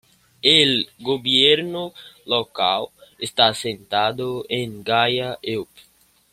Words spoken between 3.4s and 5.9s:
sentado en Gaya-eup.